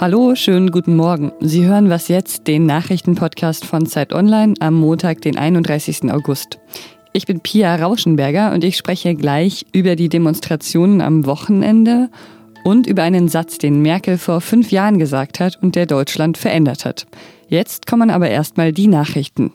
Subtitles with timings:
[0.00, 1.32] Hallo, schönen guten Morgen.
[1.40, 6.12] Sie hören was jetzt, den Nachrichtenpodcast von Zeit Online am Montag, den 31.
[6.12, 6.60] August.
[7.12, 12.10] Ich bin Pia Rauschenberger und ich spreche gleich über die Demonstrationen am Wochenende
[12.62, 16.84] und über einen Satz, den Merkel vor fünf Jahren gesagt hat und der Deutschland verändert
[16.84, 17.08] hat.
[17.48, 19.50] Jetzt kommen aber erstmal die Nachrichten.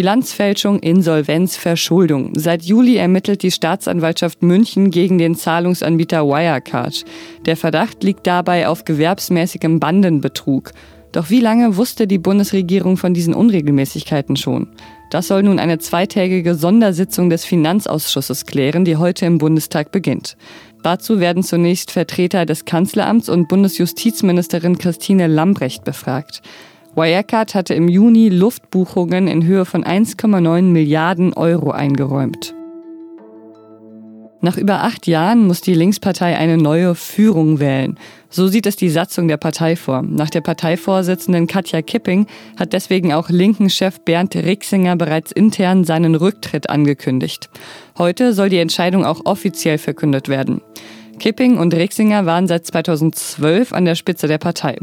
[0.00, 2.30] Bilanzfälschung, Insolvenz, Verschuldung.
[2.32, 7.04] Seit Juli ermittelt die Staatsanwaltschaft München gegen den Zahlungsanbieter Wirecard.
[7.44, 10.72] Der Verdacht liegt dabei auf gewerbsmäßigem Bandenbetrug.
[11.12, 14.68] Doch wie lange wusste die Bundesregierung von diesen Unregelmäßigkeiten schon?
[15.10, 20.38] Das soll nun eine zweitägige Sondersitzung des Finanzausschusses klären, die heute im Bundestag beginnt.
[20.82, 26.40] Dazu werden zunächst Vertreter des Kanzleramts und Bundesjustizministerin Christine Lambrecht befragt.
[26.94, 32.54] Wirecard hatte im Juni Luftbuchungen in Höhe von 1,9 Milliarden Euro eingeräumt.
[34.42, 37.98] Nach über acht Jahren muss die Linkspartei eine neue Führung wählen.
[38.30, 40.00] So sieht es die Satzung der Partei vor.
[40.02, 42.26] Nach der Parteivorsitzenden Katja Kipping
[42.58, 47.50] hat deswegen auch Linken-Chef Bernd Rixinger bereits intern seinen Rücktritt angekündigt.
[47.98, 50.62] Heute soll die Entscheidung auch offiziell verkündet werden.
[51.18, 54.78] Kipping und Rixinger waren seit 2012 an der Spitze der Partei.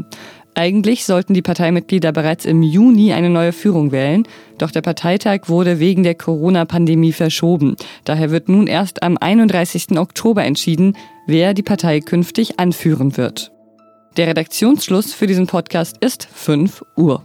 [0.54, 4.26] Eigentlich sollten die Parteimitglieder bereits im Juni eine neue Führung wählen,
[4.58, 7.76] doch der Parteitag wurde wegen der Corona-Pandemie verschoben.
[8.04, 9.98] Daher wird nun erst am 31.
[9.98, 13.52] Oktober entschieden, wer die Partei künftig anführen wird.
[14.16, 17.24] Der Redaktionsschluss für diesen Podcast ist 5 Uhr.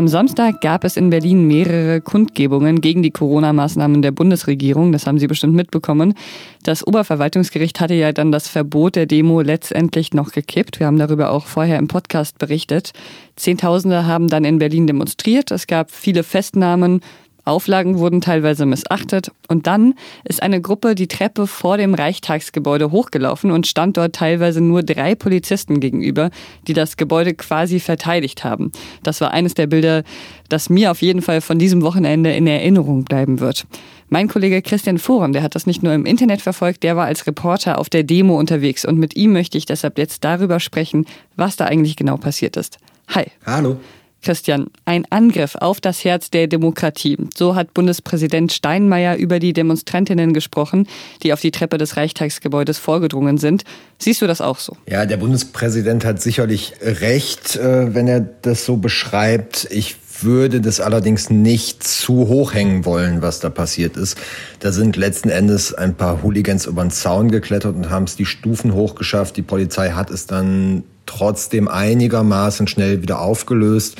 [0.00, 4.92] Am Samstag gab es in Berlin mehrere Kundgebungen gegen die Corona-Maßnahmen der Bundesregierung.
[4.92, 6.14] Das haben Sie bestimmt mitbekommen.
[6.62, 10.80] Das Oberverwaltungsgericht hatte ja dann das Verbot der Demo letztendlich noch gekippt.
[10.80, 12.92] Wir haben darüber auch vorher im Podcast berichtet.
[13.36, 15.50] Zehntausende haben dann in Berlin demonstriert.
[15.50, 17.02] Es gab viele Festnahmen,
[17.44, 23.50] Auflagen wurden teilweise missachtet und dann ist eine Gruppe die Treppe vor dem Reichstagsgebäude hochgelaufen
[23.50, 26.30] und stand dort teilweise nur drei Polizisten gegenüber,
[26.66, 28.72] die das Gebäude quasi verteidigt haben.
[29.02, 30.02] Das war eines der Bilder,
[30.48, 33.66] das mir auf jeden Fall von diesem Wochenende in Erinnerung bleiben wird.
[34.08, 37.26] Mein Kollege Christian Forum, der hat das nicht nur im Internet verfolgt, der war als
[37.28, 41.56] Reporter auf der Demo unterwegs und mit ihm möchte ich deshalb jetzt darüber sprechen, was
[41.56, 42.78] da eigentlich genau passiert ist.
[43.08, 43.26] Hi.
[43.46, 43.78] Hallo.
[44.22, 47.16] Christian, ein Angriff auf das Herz der Demokratie.
[47.36, 50.86] So hat Bundespräsident Steinmeier über die Demonstrantinnen gesprochen,
[51.22, 53.64] die auf die Treppe des Reichstagsgebäudes vorgedrungen sind.
[53.98, 54.76] Siehst du das auch so?
[54.88, 59.68] Ja, der Bundespräsident hat sicherlich recht, äh, wenn er das so beschreibt.
[59.70, 64.16] Ich würde das allerdings nicht zu hoch hängen wollen, was da passiert ist.
[64.60, 68.26] Da sind letzten Endes ein paar Hooligans über den Zaun geklettert und haben es die
[68.26, 69.36] Stufen hochgeschafft.
[69.36, 73.96] Die Polizei hat es dann trotzdem einigermaßen schnell wieder aufgelöst.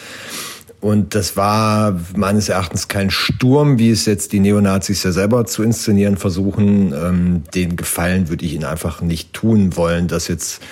[0.81, 5.63] Und das war meines Erachtens kein Sturm, wie es jetzt die Neonazis ja selber zu
[5.63, 6.95] inszenieren versuchen.
[6.95, 10.63] Ähm, den Gefallen würde ich ihnen einfach nicht tun wollen, dass jetzt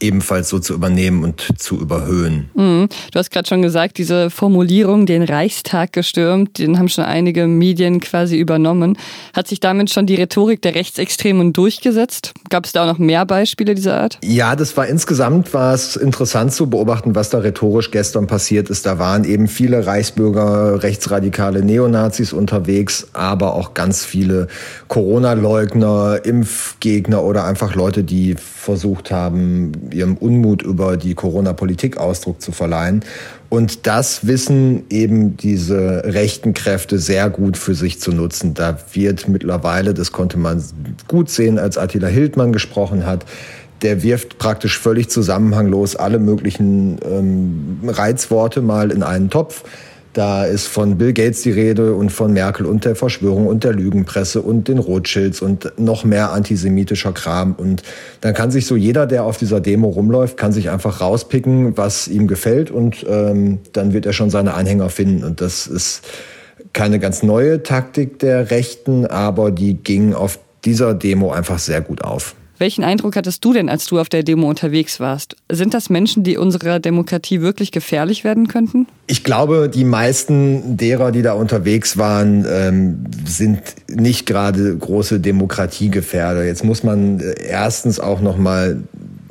[0.00, 2.50] ebenfalls so zu übernehmen und zu überhöhen.
[2.54, 2.88] Mhm.
[3.12, 8.00] Du hast gerade schon gesagt, diese Formulierung, den Reichstag gestürmt, den haben schon einige Medien
[8.00, 8.98] quasi übernommen.
[9.34, 12.34] Hat sich damit schon die Rhetorik der Rechtsextremen durchgesetzt?
[12.50, 14.18] Gab es da auch noch mehr Beispiele dieser Art?
[14.22, 18.84] Ja, das war insgesamt war es interessant zu beobachten, was da rhetorisch gestern passiert ist.
[18.84, 24.48] Da waren eben viele Reichsbürger, rechtsradikale Neonazis unterwegs, aber auch ganz viele
[24.88, 32.52] Corona-Leugner, Impfgegner oder einfach Leute, die versucht haben, ihrem Unmut über die Corona-Politik Ausdruck zu
[32.52, 33.02] verleihen.
[33.48, 38.54] Und das wissen eben diese rechten Kräfte sehr gut für sich zu nutzen.
[38.54, 40.62] Da wird mittlerweile, das konnte man
[41.08, 43.24] gut sehen, als Attila Hildmann gesprochen hat,
[43.82, 49.62] der wirft praktisch völlig zusammenhanglos alle möglichen ähm, Reizworte mal in einen Topf
[50.16, 53.74] da ist von Bill Gates die Rede und von Merkel und der Verschwörung und der
[53.74, 57.52] Lügenpresse und den Rothschilds und noch mehr antisemitischer Kram.
[57.52, 57.82] Und
[58.22, 62.08] dann kann sich so jeder, der auf dieser Demo rumläuft, kann sich einfach rauspicken, was
[62.08, 65.22] ihm gefällt und ähm, dann wird er schon seine Anhänger finden.
[65.22, 66.02] Und das ist
[66.72, 72.02] keine ganz neue Taktik der Rechten, aber die ging auf dieser Demo einfach sehr gut
[72.02, 72.34] auf.
[72.58, 75.36] Welchen Eindruck hattest du denn, als du auf der Demo unterwegs warst?
[75.50, 78.86] Sind das Menschen, die unserer Demokratie wirklich gefährlich werden könnten?
[79.06, 86.44] Ich glaube, die meisten derer, die da unterwegs waren, ähm, sind nicht gerade große Demokratiegefährder.
[86.44, 88.78] Jetzt muss man äh, erstens auch noch mal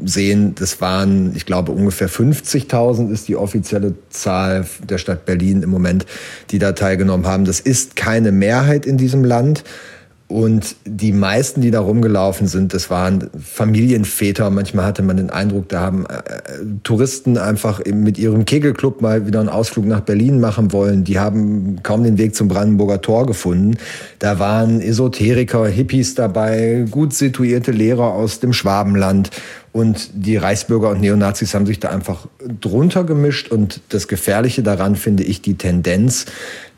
[0.04, 5.69] sehen, das waren, ich glaube, ungefähr 50.000 ist die offizielle Zahl der Stadt Berlin im
[5.69, 6.06] Moment,
[6.51, 7.45] die da teilgenommen haben.
[7.45, 9.63] Das ist keine Mehrheit in diesem Land.
[10.27, 14.50] Und die meisten, die da rumgelaufen sind, das waren Familienväter.
[14.50, 16.22] Manchmal hatte man den Eindruck, da haben äh,
[16.81, 21.04] Touristen einfach mit ihrem Kegelclub mal wieder einen Ausflug nach Berlin machen wollen.
[21.04, 23.77] Die haben kaum den Weg zum Brandenburger Tor gefunden.
[24.18, 29.30] Da waren Esoteriker, Hippies dabei, gut situierte Lehrer aus dem Schwabenland.
[29.74, 32.27] Und die Reichsbürger und Neonazis haben sich da einfach
[32.62, 33.51] drunter gemischt.
[33.51, 36.25] Und das Gefährliche daran finde ich die Tendenz,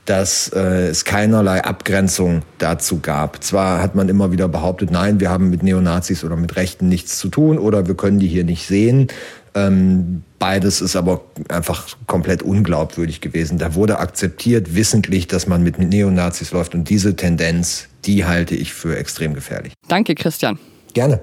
[0.07, 3.43] dass äh, es keinerlei Abgrenzung dazu gab.
[3.43, 7.19] Zwar hat man immer wieder behauptet, nein, wir haben mit Neonazis oder mit Rechten nichts
[7.19, 9.07] zu tun oder wir können die hier nicht sehen.
[9.53, 13.57] Ähm, beides ist aber einfach komplett unglaubwürdig gewesen.
[13.57, 18.73] Da wurde akzeptiert, wissentlich, dass man mit Neonazis läuft und diese Tendenz, die halte ich
[18.73, 19.73] für extrem gefährlich.
[19.89, 20.57] Danke, Christian.
[20.93, 21.19] Gerne.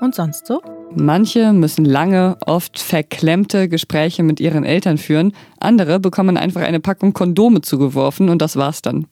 [0.00, 0.60] Und sonst so?
[0.98, 7.12] Manche müssen lange, oft verklemmte Gespräche mit ihren Eltern führen, andere bekommen einfach eine Packung
[7.12, 9.06] Kondome zugeworfen und das war's dann.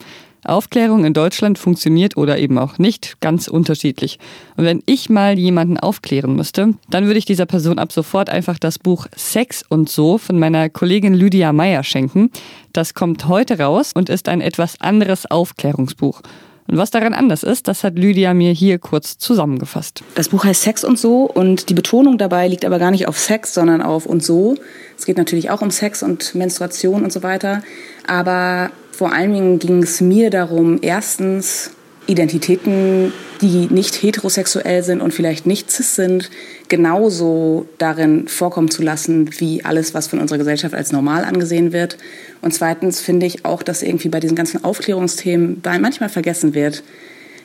[0.44, 4.18] Aufklärung in Deutschland funktioniert oder eben auch nicht ganz unterschiedlich.
[4.56, 8.58] Und wenn ich mal jemanden aufklären müsste, dann würde ich dieser Person ab sofort einfach
[8.58, 12.30] das Buch Sex und so von meiner Kollegin Lydia Meyer schenken.
[12.72, 16.22] Das kommt heute raus und ist ein etwas anderes Aufklärungsbuch.
[16.66, 20.02] Und was daran anders ist, das hat Lydia mir hier kurz zusammengefasst.
[20.14, 23.18] Das Buch heißt Sex und so und die Betonung dabei liegt aber gar nicht auf
[23.18, 24.56] Sex, sondern auf und so.
[24.96, 27.62] Es geht natürlich auch um Sex und Menstruation und so weiter.
[28.06, 31.72] Aber vor allen Dingen ging es mir darum, erstens
[32.06, 36.30] Identitäten, die nicht heterosexuell sind und vielleicht nicht cis sind,
[36.68, 41.96] genauso darin vorkommen zu lassen, wie alles, was von unserer Gesellschaft als normal angesehen wird.
[42.42, 46.82] Und zweitens finde ich auch, dass irgendwie bei diesen ganzen Aufklärungsthemen manchmal vergessen wird,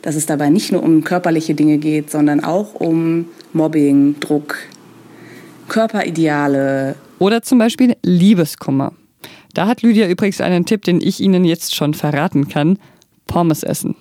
[0.02, 4.58] dass es dabei nicht nur um körperliche Dinge geht, sondern auch um Mobbing, Druck,
[5.68, 6.96] Körperideale.
[7.20, 8.94] Oder zum Beispiel Liebeskummer.
[9.54, 12.78] Da hat Lydia übrigens einen Tipp, den ich Ihnen jetzt schon verraten kann.
[13.28, 13.96] Pommes essen.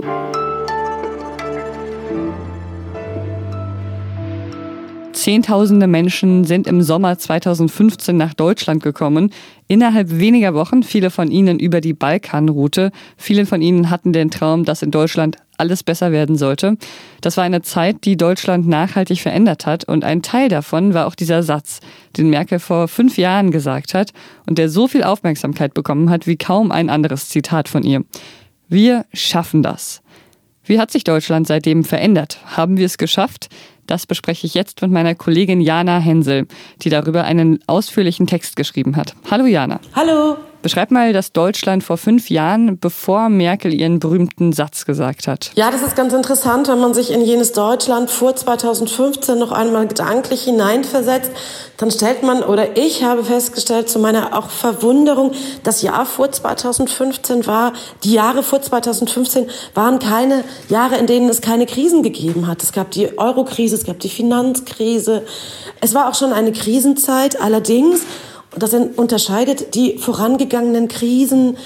[5.28, 9.30] Zehntausende Menschen sind im Sommer 2015 nach Deutschland gekommen.
[9.66, 12.92] Innerhalb weniger Wochen, viele von ihnen über die Balkanroute.
[13.18, 16.78] Viele von ihnen hatten den Traum, dass in Deutschland alles besser werden sollte.
[17.20, 19.84] Das war eine Zeit, die Deutschland nachhaltig verändert hat.
[19.84, 21.80] Und ein Teil davon war auch dieser Satz,
[22.16, 24.14] den Merkel vor fünf Jahren gesagt hat
[24.46, 28.02] und der so viel Aufmerksamkeit bekommen hat wie kaum ein anderes Zitat von ihr.
[28.70, 30.00] Wir schaffen das.
[30.68, 32.40] Wie hat sich Deutschland seitdem verändert?
[32.44, 33.48] Haben wir es geschafft?
[33.86, 36.46] Das bespreche ich jetzt mit meiner Kollegin Jana Hensel,
[36.82, 39.14] die darüber einen ausführlichen Text geschrieben hat.
[39.30, 39.80] Hallo Jana.
[39.94, 40.36] Hallo.
[40.60, 45.52] Beschreib mal das Deutschland vor fünf Jahren, bevor Merkel ihren berühmten Satz gesagt hat.
[45.54, 49.86] Ja, das ist ganz interessant, wenn man sich in jenes Deutschland vor 2015 noch einmal
[49.86, 51.30] gedanklich hineinversetzt,
[51.76, 55.30] dann stellt man, oder ich habe festgestellt, zu meiner auch Verwunderung,
[55.62, 57.72] das Jahr vor 2015 war,
[58.02, 62.64] die Jahre vor 2015 waren keine Jahre, in denen es keine Krisen gegeben hat.
[62.64, 65.24] Es gab die Eurokrise, es gab die Finanzkrise.
[65.80, 67.40] Es war auch schon eine Krisenzeit.
[67.40, 68.02] Allerdings
[68.62, 71.56] das unterscheidet die vorangegangenen Krisen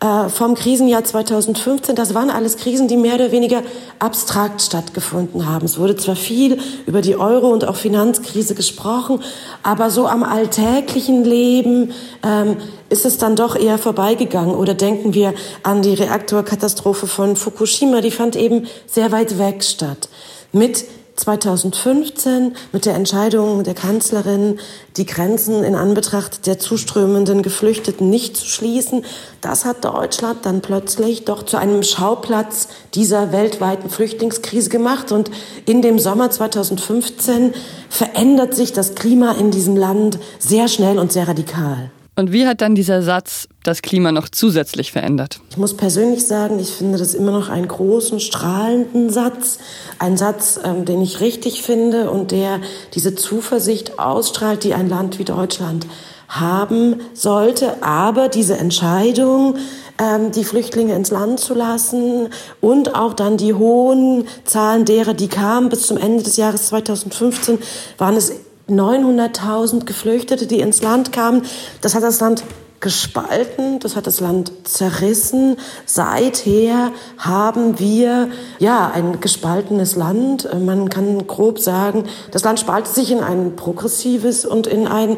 [0.00, 1.96] äh, vom Krisenjahr 2015.
[1.96, 3.62] Das waren alles Krisen, die mehr oder weniger
[3.98, 5.64] abstrakt stattgefunden haben.
[5.64, 9.20] Es wurde zwar viel über die Euro- und auch Finanzkrise gesprochen,
[9.64, 11.92] aber so am alltäglichen Leben
[12.22, 12.58] ähm,
[12.90, 14.54] ist es dann doch eher vorbeigegangen.
[14.54, 15.34] Oder denken wir
[15.64, 20.08] an die Reaktorkatastrophe von Fukushima, die fand eben sehr weit weg statt.
[20.52, 20.84] Mit
[21.18, 24.58] 2015 mit der Entscheidung der Kanzlerin,
[24.96, 29.04] die Grenzen in Anbetracht der zuströmenden Geflüchteten nicht zu schließen,
[29.40, 35.12] das hat Deutschland dann plötzlich doch zu einem Schauplatz dieser weltweiten Flüchtlingskrise gemacht.
[35.12, 35.30] Und
[35.66, 37.52] in dem Sommer 2015
[37.88, 41.90] verändert sich das Klima in diesem Land sehr schnell und sehr radikal.
[42.18, 45.38] Und wie hat dann dieser Satz das Klima noch zusätzlich verändert?
[45.50, 49.58] Ich muss persönlich sagen, ich finde das immer noch einen großen, strahlenden Satz.
[50.00, 52.60] Ein Satz, ähm, den ich richtig finde und der
[52.94, 55.86] diese Zuversicht ausstrahlt, die ein Land wie Deutschland
[56.26, 57.84] haben sollte.
[57.84, 59.54] Aber diese Entscheidung,
[60.02, 65.28] ähm, die Flüchtlinge ins Land zu lassen und auch dann die hohen Zahlen derer, die
[65.28, 67.60] kamen bis zum Ende des Jahres 2015,
[67.96, 68.32] waren es
[68.68, 71.42] 900.000 Geflüchtete, die ins Land kamen.
[71.80, 72.44] Das hat das Land
[72.80, 75.56] gespalten, das hat das Land zerrissen.
[75.84, 78.28] Seither haben wir
[78.60, 80.48] ja ein gespaltenes Land.
[80.64, 85.16] Man kann grob sagen, das Land spaltet sich in ein progressives und in ein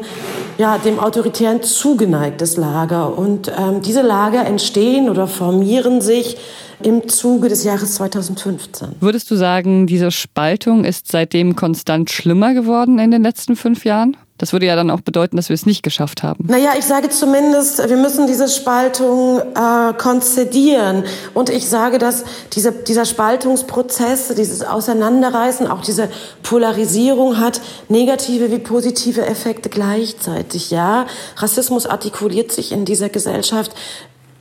[0.57, 3.17] ja dem autoritären zugeneigtes Lager.
[3.17, 6.37] Und ähm, diese Lager entstehen oder formieren sich
[6.83, 8.95] im Zuge des Jahres 2015.
[8.99, 14.17] Würdest du sagen, diese Spaltung ist seitdem konstant schlimmer geworden in den letzten fünf Jahren?
[14.41, 16.45] Das würde ja dann auch bedeuten, dass wir es nicht geschafft haben.
[16.47, 21.03] Naja, ich sage zumindest, wir müssen diese Spaltung äh, konzedieren.
[21.35, 22.23] Und ich sage, dass
[22.53, 26.09] diese, dieser Spaltungsprozess, dieses Auseinanderreißen, auch diese
[26.41, 30.71] Polarisierung hat negative wie positive Effekte gleichzeitig.
[30.71, 31.05] Ja,
[31.37, 33.75] Rassismus artikuliert sich in dieser Gesellschaft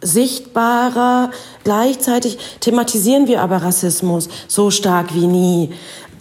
[0.01, 1.31] sichtbarer.
[1.65, 5.71] Gleichzeitig thematisieren wir aber Rassismus so stark wie nie.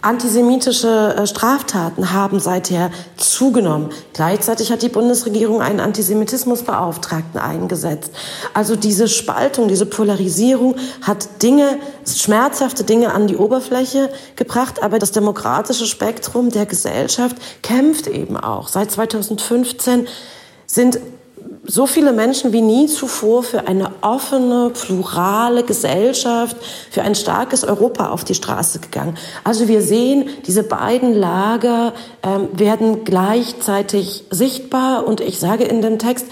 [0.02, 3.90] Antisemitische äh, Straftaten haben seither zugenommen.
[4.14, 8.14] Gleichzeitig hat die Bundesregierung einen Antisemitismusbeauftragten eingesetzt.
[8.54, 15.12] Also diese Spaltung, diese Polarisierung hat Dinge, schmerzhafte Dinge an die Oberfläche gebracht, aber das
[15.12, 18.70] demokratische Spektrum der Gesellschaft kämpft eben auch.
[18.70, 20.08] Seit 2015
[20.66, 21.00] sind
[21.70, 26.58] so viele Menschen wie nie zuvor für eine offene, plurale Gesellschaft,
[26.90, 29.16] für ein starkes Europa auf die Straße gegangen.
[29.44, 36.00] Also wir sehen, diese beiden Lager ähm, werden gleichzeitig sichtbar und ich sage in dem
[36.00, 36.26] Text,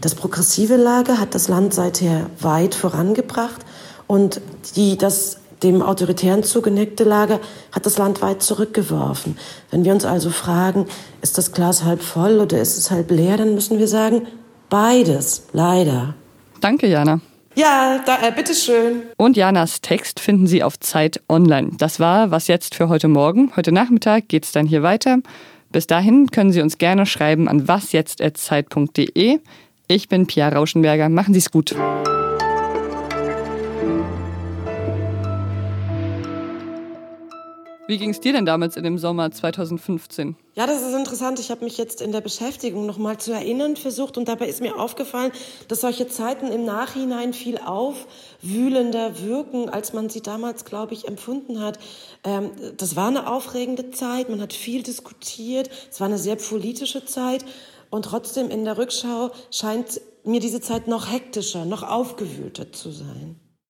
[0.00, 3.60] das progressive Lager hat das Land seither weit vorangebracht
[4.08, 4.40] und
[4.74, 7.38] die, das dem autoritären zugeneigte Lager
[7.70, 9.38] hat das Land weit zurückgeworfen.
[9.70, 10.86] Wenn wir uns also fragen,
[11.20, 14.26] ist das Glas halb voll oder ist es halb leer, dann müssen wir sagen,
[14.72, 16.14] Beides, leider.
[16.62, 17.20] Danke, Jana.
[17.54, 19.02] Ja, da, äh, bitteschön.
[19.18, 21.72] Und Janas Text finden Sie auf Zeit Online.
[21.76, 23.52] Das war was jetzt für heute Morgen.
[23.54, 25.18] Heute Nachmittag geht es dann hier weiter.
[25.72, 29.40] Bis dahin können Sie uns gerne schreiben an wasjetzt.zeit.de.
[29.88, 31.10] Ich bin Pia Rauschenberger.
[31.10, 31.74] Machen Sie es gut.
[37.88, 40.36] Wie ging es dir denn damals in dem Sommer 2015?
[40.54, 41.40] Ja, das ist interessant.
[41.40, 44.60] Ich habe mich jetzt in der Beschäftigung noch mal zu erinnern versucht und dabei ist
[44.60, 45.32] mir aufgefallen,
[45.66, 51.60] dass solche Zeiten im Nachhinein viel aufwühlender wirken, als man sie damals, glaube ich, empfunden
[51.60, 51.80] hat.
[52.22, 54.28] Ähm, das war eine aufregende Zeit.
[54.28, 55.68] Man hat viel diskutiert.
[55.90, 57.44] Es war eine sehr politische Zeit
[57.90, 63.41] und trotzdem in der Rückschau scheint mir diese Zeit noch hektischer, noch aufgewühlter zu sein.